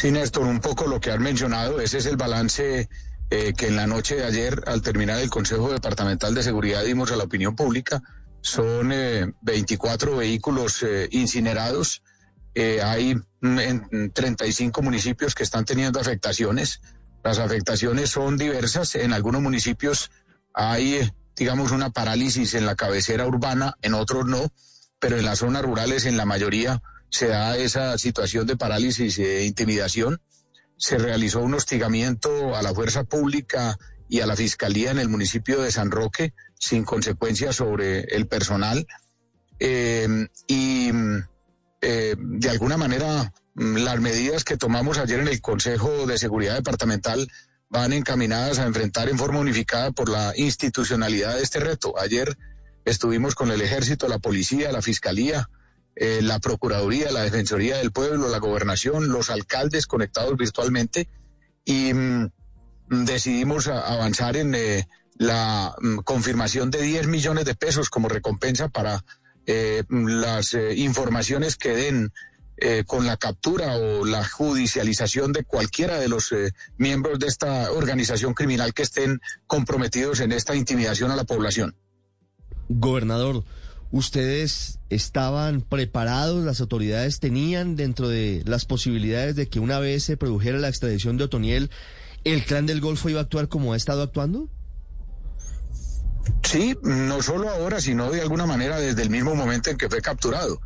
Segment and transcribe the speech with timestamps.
[0.00, 2.88] Sí, Néstor, un poco lo que han mencionado, ese es el balance
[3.30, 7.10] eh, que en la noche de ayer, al terminar el Consejo Departamental de Seguridad, dimos
[7.10, 8.00] a la opinión pública.
[8.40, 8.94] Son
[9.40, 12.04] 24 eh, vehículos eh, incinerados.
[12.54, 16.80] hay mm, en 35 municipios que están teniendo afectaciones.
[17.24, 18.94] Las afectaciones son diversas.
[18.94, 20.12] En algunos municipios
[20.54, 24.52] hay, digamos, una parálisis en la cabecera urbana, en otros no,
[25.00, 26.80] pero en las zonas rurales, en la mayoría,
[27.10, 30.20] se da esa situación de parálisis e intimidación.
[30.76, 35.60] Se realizó un hostigamiento a la fuerza pública y a la fiscalía en el municipio
[35.60, 38.86] de San Roque sin consecuencias sobre el personal.
[39.58, 40.90] Eh, y
[41.80, 47.28] eh, de alguna manera las medidas que tomamos ayer en el Consejo de Seguridad Departamental
[47.70, 51.98] van encaminadas a enfrentar en forma unificada por la institucionalidad de este reto.
[51.98, 52.36] Ayer
[52.84, 55.50] estuvimos con el ejército, la policía, la fiscalía,
[56.00, 61.08] eh, la Procuraduría, la Defensoría del Pueblo, la Gobernación, los alcaldes conectados virtualmente
[61.64, 62.30] y mm,
[62.86, 69.04] decidimos avanzar en eh, la mm, confirmación de 10 millones de pesos como recompensa para
[69.46, 72.12] eh, las informaciones que den
[72.86, 76.34] con la captura o la judicialización de cualquiera de los
[76.76, 81.76] miembros de esta organización criminal que estén comprometidos en esta intimidación a la población.
[82.68, 83.44] Gobernador,
[83.90, 90.18] ¿Ustedes estaban preparados, las autoridades tenían dentro de las posibilidades de que una vez se
[90.18, 91.70] produjera la extradición de Otoniel,
[92.24, 94.50] el clan del Golfo iba a actuar como ha estado actuando?
[96.42, 100.02] Sí, no solo ahora, sino de alguna manera desde el mismo momento en que fue
[100.02, 100.60] capturado.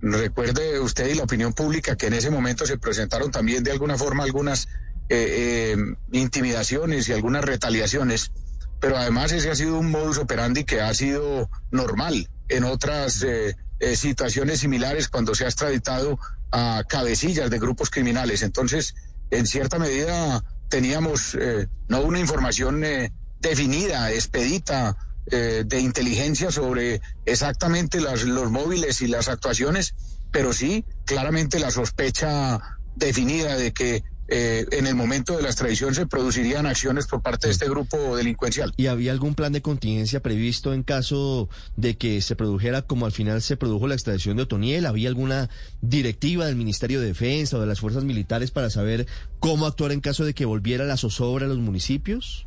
[0.00, 3.96] Recuerde usted y la opinión pública que en ese momento se presentaron también de alguna
[3.96, 4.66] forma algunas
[5.08, 5.76] eh, eh,
[6.10, 8.32] intimidaciones y algunas retaliaciones,
[8.80, 13.56] pero además ese ha sido un modus operandi que ha sido normal en otras eh,
[13.80, 16.18] eh, situaciones similares cuando se ha extraditado
[16.50, 18.42] a cabecillas de grupos criminales.
[18.42, 18.94] Entonces,
[19.30, 22.82] en cierta medida teníamos eh, no una información
[23.40, 29.94] definida, expedita, de inteligencia sobre exactamente las, los móviles y las actuaciones,
[30.30, 32.60] pero sí claramente la sospecha
[32.94, 37.48] definida de que eh, en el momento de la extradición se producirían acciones por parte
[37.48, 38.72] de este grupo delincuencial.
[38.76, 43.12] ¿Y había algún plan de contingencia previsto en caso de que se produjera como al
[43.12, 44.86] final se produjo la extradición de Otoniel?
[44.86, 45.50] ¿Había alguna
[45.82, 49.06] directiva del Ministerio de Defensa o de las fuerzas militares para saber
[49.40, 52.46] cómo actuar en caso de que volviera la zozobra a los municipios?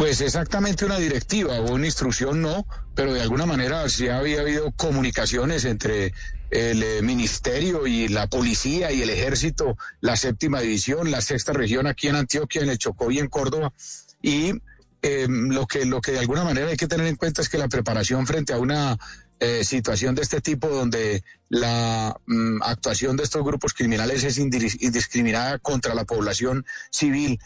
[0.00, 4.72] Pues exactamente una directiva o una instrucción no, pero de alguna manera sí había habido
[4.72, 6.14] comunicaciones entre
[6.50, 11.86] el eh, ministerio y la policía y el ejército, la séptima división, la sexta región
[11.86, 13.74] aquí en Antioquia, en el Chocó y en Córdoba.
[14.22, 14.54] Y
[15.02, 17.58] em, lo, que, lo que de alguna manera hay que tener en cuenta es que
[17.58, 18.96] la preparación frente a una
[19.38, 25.58] eh, situación de este tipo donde la mm, actuación de estos grupos criminales es indiscriminada
[25.58, 27.38] contra la población civil.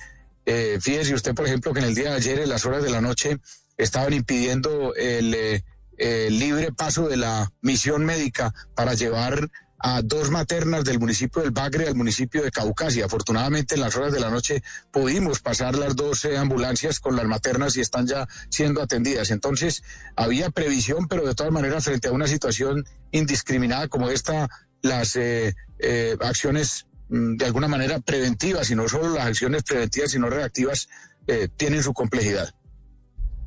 [0.47, 2.91] Eh, fíjese usted, por ejemplo, que en el día de ayer, en las horas de
[2.91, 3.38] la noche,
[3.77, 5.62] estaban impidiendo el
[5.99, 11.50] el libre paso de la misión médica para llevar a dos maternas del municipio del
[11.50, 13.04] Bagre al municipio de Caucasia.
[13.04, 17.77] Afortunadamente en las horas de la noche pudimos pasar las dos ambulancias con las maternas
[17.77, 19.31] y están ya siendo atendidas.
[19.31, 19.83] Entonces
[20.16, 24.49] había previsión, pero de todas maneras frente a una situación indiscriminada como esta,
[24.81, 30.29] las eh, eh, acciones de alguna manera preventivas y no solo las acciones preventivas sino
[30.29, 30.89] reactivas
[31.27, 32.55] eh, tienen su complejidad.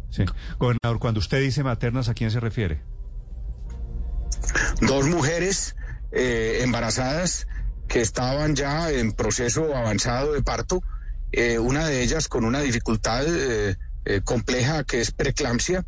[0.09, 0.23] Sí.
[0.57, 2.81] Gobernador, cuando usted dice maternas, ¿a quién se refiere?
[4.81, 5.75] Dos mujeres
[6.11, 7.47] eh, embarazadas
[7.87, 10.81] que estaban ya en proceso avanzado de parto,
[11.31, 13.75] eh, una de ellas con una dificultad eh,
[14.23, 15.85] compleja que es preeclampsia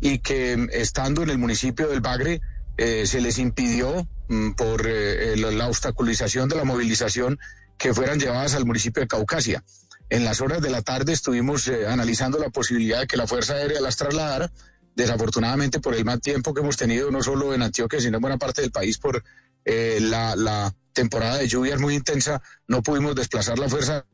[0.00, 2.42] y que estando en el municipio del Bagre
[2.76, 7.38] se les impidió mm, por la obstaculización de la movilización
[7.78, 9.64] que fueran llevadas al municipio de Caucasia.
[10.08, 13.54] En las horas de la tarde estuvimos eh, analizando la posibilidad de que la Fuerza
[13.54, 14.52] Aérea las trasladara.
[14.94, 18.36] Desafortunadamente, por el mal tiempo que hemos tenido, no solo en Antioquia, sino en buena
[18.36, 19.24] parte del país, por
[19.64, 24.04] eh, la, temporada de lluvias muy intensa, no pudimos desplazar la Fuerza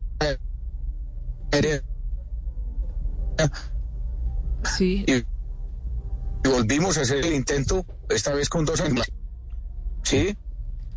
[1.50, 1.82] Aérea.
[4.76, 5.04] Sí.
[5.08, 5.24] Y,
[6.48, 9.08] volvimos a hacer el intento, esta vez con dos ángulos.
[10.02, 10.36] ¿Sí?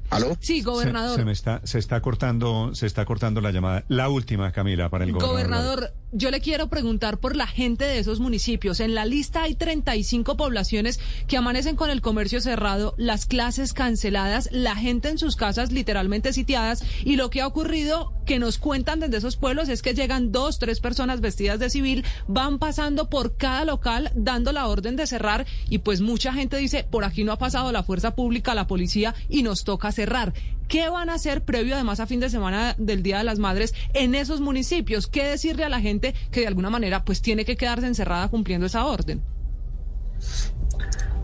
[0.09, 0.35] ¿Aló?
[0.41, 1.17] Sí, gobernador.
[1.17, 3.85] Se, me está, se está cortando, se está cortando la llamada.
[3.87, 5.79] La última, Camila, para el gobernador.
[5.79, 8.79] Gobernador, yo le quiero preguntar por la gente de esos municipios.
[8.79, 14.49] En la lista hay 35 poblaciones que amanecen con el comercio cerrado, las clases canceladas,
[14.51, 18.99] la gente en sus casas literalmente sitiadas y lo que ha ocurrido que nos cuentan
[18.99, 23.37] desde esos pueblos es que llegan dos, tres personas vestidas de civil, van pasando por
[23.37, 27.31] cada local dando la orden de cerrar y pues mucha gente dice, por aquí no
[27.31, 30.33] ha pasado la fuerza pública, la policía y nos toca cerrar.
[30.71, 33.73] ¿Qué van a hacer previo además a fin de semana del Día de las Madres
[33.93, 35.07] en esos municipios?
[35.07, 38.67] ¿Qué decirle a la gente que de alguna manera pues tiene que quedarse encerrada cumpliendo
[38.67, 39.21] esa orden?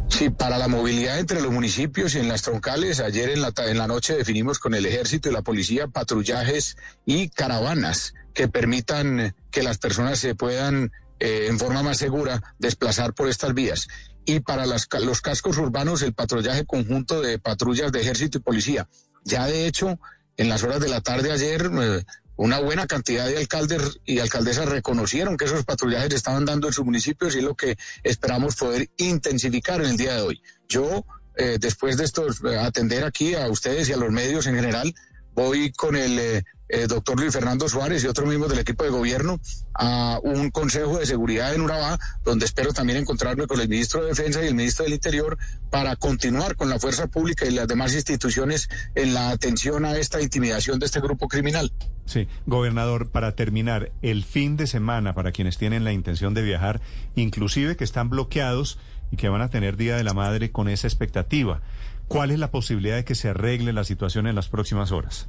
[0.10, 3.78] Sí, para la movilidad entre los municipios y en las troncales, ayer en la, en
[3.78, 9.64] la noche definimos con el ejército y la policía patrullajes y caravanas que permitan que
[9.64, 10.92] las personas se puedan
[11.22, 13.88] eh, en forma más segura desplazar por estas vías.
[14.26, 18.90] Y para las, los cascos urbanos, el patrullaje conjunto de patrullas de ejército y policía.
[19.28, 20.00] Ya de hecho,
[20.38, 22.06] en las horas de la tarde ayer, eh,
[22.38, 26.86] una buena cantidad de alcaldes y alcaldesas reconocieron que esos patrullajes estaban dando en sus
[26.86, 30.42] municipios y es lo que esperamos poder intensificar en el día de hoy.
[30.70, 34.56] Yo, eh, después de esto, eh, atender aquí a ustedes y a los medios en
[34.56, 34.96] general,
[35.38, 38.89] voy con el eh, eh, doctor Luis Fernando Suárez y otros miembros del equipo de
[38.89, 39.39] gobierno
[39.75, 44.07] a un consejo de seguridad en Urabá, donde espero también encontrarme con el ministro de
[44.07, 45.38] Defensa y el ministro del Interior
[45.69, 50.24] para continuar con la fuerza pública y las demás instituciones en la atención a esta
[50.24, 51.72] intimidación de este grupo criminal.
[52.06, 56.81] Sí, gobernador, para terminar, el fin de semana para quienes tienen la intención de viajar,
[57.16, 58.80] inclusive que están bloqueados
[59.12, 61.62] y que van a tener Día de la Madre con esa expectativa.
[62.07, 65.27] ¿Cuál es la posibilidad de que se arregle la situación en las próximas horas?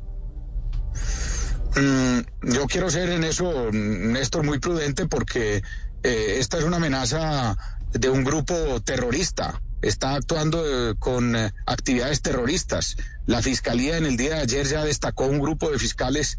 [1.76, 5.62] Mm, yo quiero ser en eso, Néstor, muy prudente porque
[6.02, 7.56] eh, esta es una amenaza
[7.92, 9.60] de un grupo terrorista.
[9.82, 12.96] Está actuando eh, con eh, actividades terroristas.
[13.26, 16.38] La fiscalía en el día de ayer ya destacó un grupo de fiscales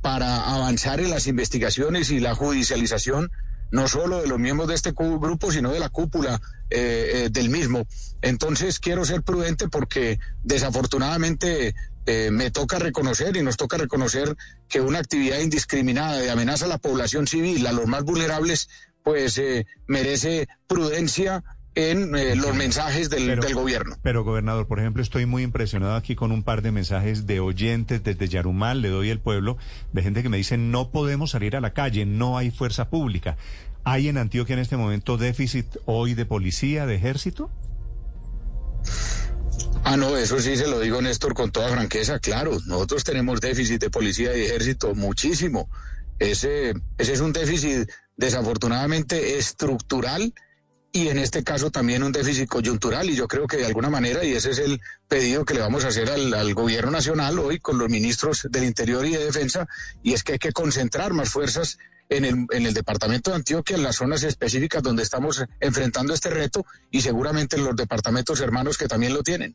[0.00, 3.30] para avanzar en las investigaciones y la judicialización
[3.70, 6.40] no solo de los miembros de este grupo, sino de la cúpula
[6.70, 7.86] eh, eh, del mismo.
[8.22, 11.74] Entonces quiero ser prudente porque desafortunadamente
[12.06, 14.36] eh, me toca reconocer y nos toca reconocer
[14.68, 18.68] que una actividad indiscriminada de amenaza a la población civil, a los más vulnerables,
[19.02, 19.40] pues
[19.86, 21.44] merece prudencia
[21.76, 23.96] en eh, los mensajes del, del, gobierno.
[24.02, 28.02] Pero, gobernador, por ejemplo, estoy muy impresionado aquí con un par de mensajes de oyentes
[28.02, 29.58] desde Yarumal, le doy el pueblo,
[29.92, 33.36] de gente que me dice no podemos salir a la calle, no hay fuerza pública.
[33.84, 37.50] ¿Hay en Antioquia en este momento déficit hoy de policía, de ejército?
[39.84, 43.82] Ah, no, eso sí se lo digo, Néstor, con toda franqueza, claro, nosotros tenemos déficit
[43.82, 45.68] de policía y ejército muchísimo.
[46.18, 50.32] Ese, ese es un déficit desafortunadamente estructural
[50.96, 54.24] y en este caso también un déficit coyuntural y yo creo que de alguna manera,
[54.24, 57.76] y ese es el pedido que le vamos a hacer al, gobierno nacional hoy con
[57.76, 59.68] los ministros del Interior y de Defensa,
[60.02, 61.76] y es que hay que concentrar más fuerzas
[62.08, 66.30] en el, en el departamento de Antioquia, en las zonas específicas donde estamos enfrentando este
[66.30, 69.54] reto y seguramente en los departamentos hermanos que también lo tienen.